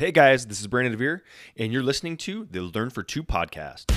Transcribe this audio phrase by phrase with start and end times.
[0.00, 1.20] Hey guys, this is Brandon DeVere,
[1.58, 3.92] and you're listening to the Learn for Two podcast.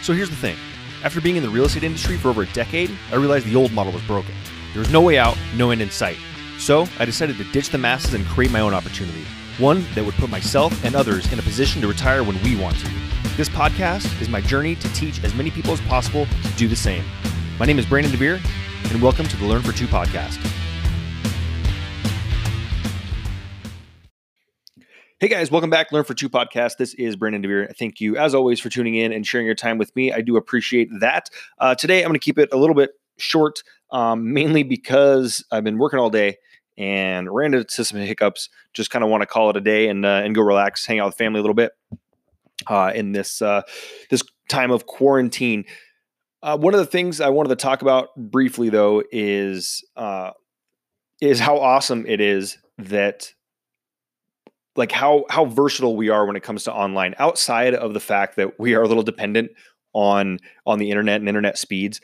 [0.00, 0.56] So here's the thing
[1.04, 3.70] after being in the real estate industry for over a decade, I realized the old
[3.72, 4.34] model was broken.
[4.72, 6.16] There was no way out, no end in sight.
[6.58, 9.26] So I decided to ditch the masses and create my own opportunity,
[9.58, 12.78] one that would put myself and others in a position to retire when we want
[12.78, 12.90] to.
[13.36, 16.74] This podcast is my journey to teach as many people as possible to do the
[16.74, 17.04] same.
[17.58, 18.40] My name is Brandon DeVere,
[18.90, 20.42] and welcome to the Learn for Two podcast.
[25.18, 25.92] Hey guys, welcome back.
[25.92, 26.76] Learn for Two podcast.
[26.76, 27.74] This is Brandon DeVere.
[27.78, 30.12] Thank you, as always, for tuning in and sharing your time with me.
[30.12, 31.30] I do appreciate that.
[31.58, 35.64] Uh, today, I'm going to keep it a little bit short, um, mainly because I've
[35.64, 36.36] been working all day
[36.76, 38.50] and ran into some hiccups.
[38.74, 41.00] Just kind of want to call it a day and uh, and go relax, hang
[41.00, 41.72] out with family a little bit
[42.66, 43.62] uh, in this uh,
[44.10, 45.64] this time of quarantine.
[46.42, 50.32] Uh, one of the things I wanted to talk about briefly, though, is uh,
[51.22, 53.32] is how awesome it is that
[54.76, 58.36] like how how versatile we are when it comes to online outside of the fact
[58.36, 59.50] that we are a little dependent
[59.92, 62.00] on on the internet and internet speeds.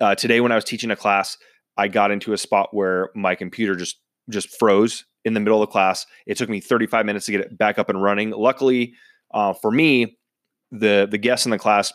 [0.00, 1.36] Uh, today when i was teaching a class
[1.76, 5.68] i got into a spot where my computer just just froze in the middle of
[5.68, 6.06] the class.
[6.26, 8.30] It took me 35 minutes to get it back up and running.
[8.30, 8.94] Luckily
[9.32, 10.16] uh, for me
[10.72, 11.92] the the guests in the class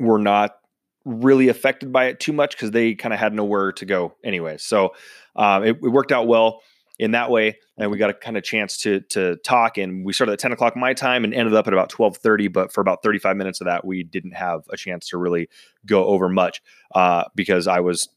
[0.00, 0.56] were not
[1.04, 4.56] really affected by it too much because they kind of had nowhere to go anyway.
[4.58, 4.94] So
[5.36, 6.60] um, it, it worked out well
[6.98, 10.12] in that way and we got a kind of chance to to talk and we
[10.12, 13.02] started at 10 o'clock my time and ended up at about 12.30 but for about
[13.02, 15.48] 35 minutes of that we didn't have a chance to really
[15.84, 16.62] go over much
[16.94, 18.08] uh, because i was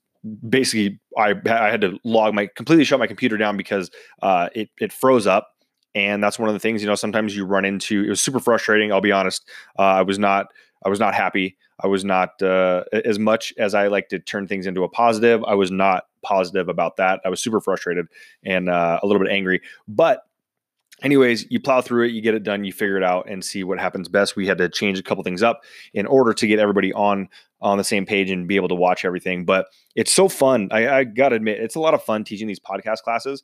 [0.47, 3.89] basically I, I had to log my completely shut my computer down because
[4.21, 5.49] uh, it, it froze up
[5.95, 8.39] and that's one of the things you know sometimes you run into it was super
[8.39, 10.47] frustrating i'll be honest uh, i was not
[10.85, 14.47] i was not happy i was not uh, as much as i like to turn
[14.47, 17.19] things into a positive i was not positive about that.
[17.25, 18.05] I was super frustrated
[18.45, 19.61] and uh, a little bit angry.
[19.87, 20.21] But
[21.01, 23.63] anyways, you plow through it, you get it done, you figure it out, and see
[23.63, 24.35] what happens best.
[24.35, 25.61] We had to change a couple things up
[25.93, 27.29] in order to get everybody on
[27.61, 29.43] on the same page and be able to watch everything.
[29.43, 30.69] But it's so fun.
[30.71, 33.43] I, I gotta admit, it's a lot of fun teaching these podcast classes,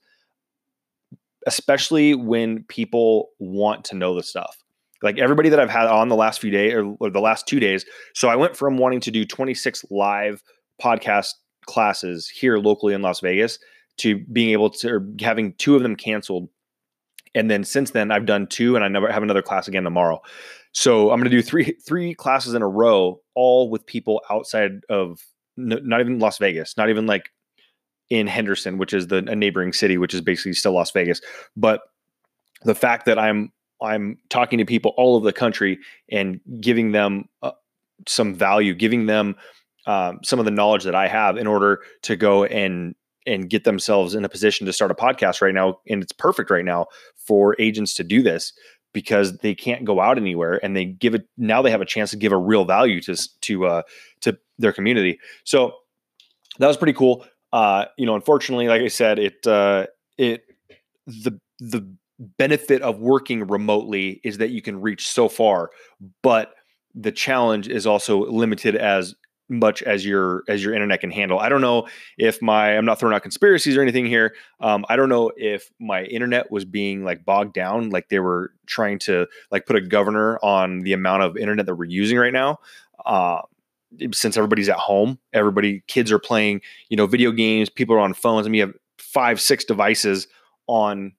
[1.47, 4.57] especially when people want to know the stuff.
[5.03, 7.59] Like everybody that I've had on the last few days or, or the last two
[7.59, 7.85] days.
[8.13, 10.41] So I went from wanting to do 26 live
[10.81, 11.33] podcast
[11.65, 13.59] classes here locally in Las Vegas
[13.97, 16.49] to being able to or having two of them canceled.
[17.33, 20.21] And then since then, I've done two, and I never have another class again tomorrow.
[20.71, 24.81] So I'm going to do three three classes in a row, all with people outside
[24.89, 25.21] of
[25.57, 27.29] n- not even Las Vegas, not even like
[28.09, 31.21] in Henderson, which is the a neighboring city, which is basically still Las Vegas.
[31.57, 31.81] But
[32.63, 35.77] the fact that I'm I'm talking to people all over the country
[36.11, 37.51] and giving them uh,
[38.07, 39.35] some value, giving them
[39.87, 42.95] um, some of the knowledge that I have in order to go and
[43.27, 45.79] and get themselves in a position to start a podcast right now.
[45.89, 46.85] And it's perfect right now
[47.15, 48.53] for agents to do this
[48.93, 52.11] because they can't go out anywhere and they give it now they have a chance
[52.11, 53.81] to give a real value to to uh,
[54.21, 55.19] to their community.
[55.43, 55.73] So
[56.59, 57.25] that was pretty cool.
[57.51, 59.87] Uh, you know, unfortunately, like I said, it uh,
[60.17, 60.45] it
[61.07, 61.87] the the
[62.37, 65.71] benefit of working remotely is that you can reach so far,
[66.21, 66.53] but
[66.93, 69.15] the challenge is also limited as
[69.49, 71.39] much as your as your internet can handle.
[71.39, 74.35] I don't know if my I'm not throwing out conspiracies or anything here.
[74.59, 78.53] Um, I don't know if my internet was being like bogged down, like they were
[78.65, 82.33] trying to like put a governor on the amount of internet that we're using right
[82.33, 82.59] now.
[83.05, 83.41] Uh,
[84.11, 87.69] since everybody's at home, everybody kids are playing, you know, video games.
[87.69, 88.45] People are on phones.
[88.45, 90.27] I mean, you have five, six devices
[90.67, 91.13] on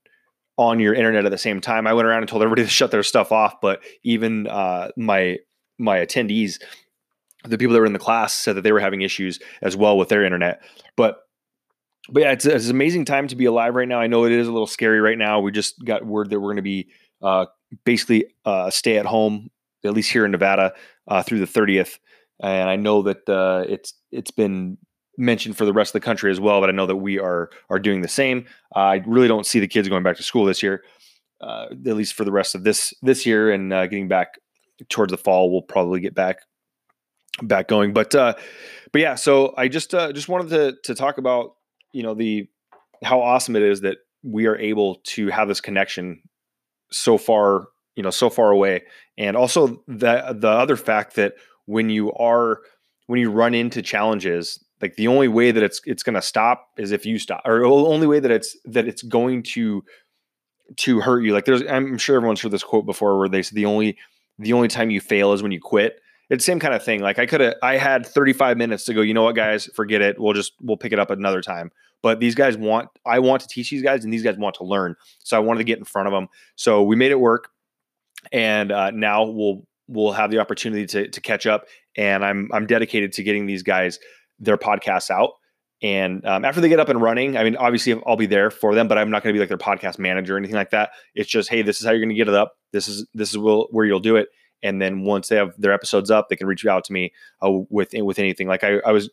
[0.59, 1.87] on your internet at the same time.
[1.87, 5.39] I went around and told everybody to shut their stuff off, but even uh, my
[5.79, 6.61] my attendees
[7.49, 9.97] the people that were in the class said that they were having issues as well
[9.97, 10.63] with their internet.
[10.97, 11.23] But
[12.09, 14.01] but yeah, it's, it's an amazing time to be alive right now.
[14.01, 15.41] I know it is a little scary right now.
[15.41, 16.89] We just got word that we're going to be
[17.23, 17.47] uh,
[17.85, 19.51] basically uh, stay at home,
[19.85, 20.73] at least here in Nevada,
[21.09, 21.99] uh, through the 30th.
[22.41, 24.79] And I know that uh, it's it's been
[25.19, 26.61] mentioned for the rest of the country as well.
[26.61, 28.45] But I know that we are are doing the same.
[28.75, 30.85] I really don't see the kids going back to school this year,
[31.41, 34.39] uh, at least for the rest of this this year, and uh, getting back
[34.91, 35.51] towards the fall.
[35.51, 36.41] We'll probably get back
[37.43, 37.93] back going.
[37.93, 38.35] But uh,
[38.93, 41.55] but yeah, so I just uh, just wanted to to talk about
[41.93, 42.49] you know the
[43.03, 46.23] how awesome it is that we are able to have this connection
[46.91, 48.83] so far you know so far away,
[49.19, 51.35] and also the the other fact that
[51.67, 52.61] when you are
[53.07, 56.69] when you run into challenges like the only way that it's it's going to stop
[56.77, 59.83] is if you stop or the only way that it's that it's going to
[60.77, 61.33] to hurt you.
[61.33, 63.97] Like there's i'm sure everyone's heard this quote before where they said the only
[64.39, 67.01] the only time you fail is when you quit it's the same kind of thing.
[67.01, 69.01] Like I could have, I had 35 minutes to go.
[69.01, 70.19] You know what, guys, forget it.
[70.19, 71.71] We'll just we'll pick it up another time.
[72.03, 74.65] but these guys want I want to teach these guys, and these guys want to
[74.65, 74.97] learn.
[75.25, 76.29] So I wanted to get in front of them.
[76.57, 77.49] So we made it work,
[78.33, 81.67] and uh, now we'll we'll have the opportunity to to catch up.
[81.97, 83.99] And I'm I'm dedicated to getting these guys
[84.39, 85.33] their podcasts out.
[85.83, 88.75] And um, after they get up and running, I mean, obviously I'll be there for
[88.75, 90.91] them, but I'm not going to be like their podcast manager or anything like that.
[91.15, 92.55] It's just, hey, this is how you're going to get it up.
[92.73, 94.29] This is this is where you'll do it.
[94.63, 97.13] And then once they have their episodes up, they can reach out to me
[97.45, 98.49] uh, with with anything.
[98.49, 99.11] Like I, I was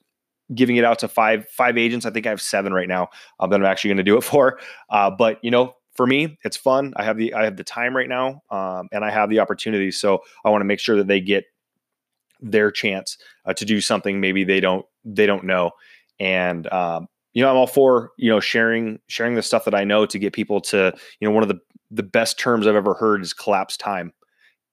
[0.53, 2.05] giving it out to five five agents.
[2.05, 3.09] I think I have seven right now
[3.39, 4.59] uh, that I'm actually going to do it for.
[4.89, 6.93] Uh, but you know, for me, it's fun.
[6.95, 9.91] I have the I have the time right now, um, and I have the opportunity.
[9.91, 11.45] So I want to make sure that they get
[12.41, 15.71] their chance uh, to do something maybe they don't they don't know.
[16.19, 19.83] And um, you know, I'm all for you know sharing sharing the stuff that I
[19.83, 21.59] know to get people to you know one of the
[21.91, 24.13] the best terms I've ever heard is collapse time.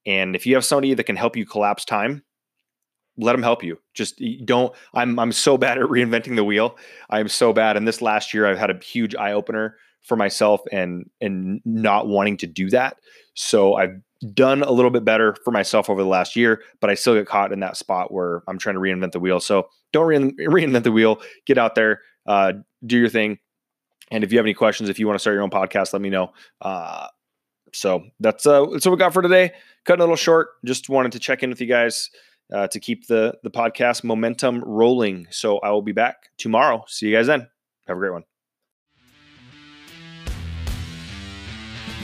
[0.07, 2.23] And if you have somebody that can help you collapse time,
[3.17, 3.79] let them help you.
[3.95, 4.75] Just don't.
[4.95, 6.77] I'm I'm so bad at reinventing the wheel.
[7.11, 7.77] I'm so bad.
[7.77, 12.09] And this last year, I've had a huge eye opener for myself and and not
[12.09, 12.97] wanting to do that.
[13.35, 14.01] So I've
[14.35, 17.27] done a little bit better for myself over the last year, but I still get
[17.27, 19.41] caught in that spot where I'm trying to reinvent the wheel.
[19.41, 21.21] So don't re- reinvent the wheel.
[21.47, 22.53] Get out there, uh,
[22.85, 23.39] do your thing.
[24.11, 26.03] And if you have any questions, if you want to start your own podcast, let
[26.03, 26.33] me know.
[26.61, 27.07] Uh,
[27.73, 29.53] so that's uh, that's what we got for today.
[29.85, 30.51] Cut a little short.
[30.65, 32.11] Just wanted to check in with you guys
[32.53, 35.27] uh, to keep the the podcast momentum rolling.
[35.31, 36.85] So I will be back tomorrow.
[36.87, 37.49] See you guys then.
[37.87, 38.25] Have a great one.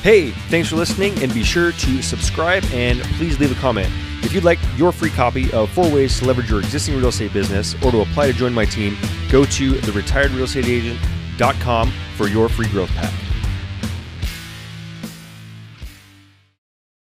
[0.02, 3.88] Hey, thanks for listening, and be sure to subscribe and please leave a comment.
[4.22, 7.32] If you'd like your free copy of four ways to leverage your existing real estate
[7.32, 8.96] business or to apply to join my team,
[9.30, 13.25] go to the theretiredrealestateagent.com for your free growth pack.